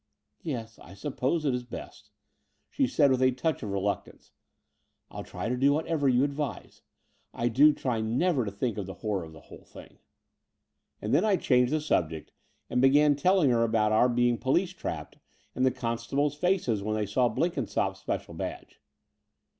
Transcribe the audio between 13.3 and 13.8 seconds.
ing her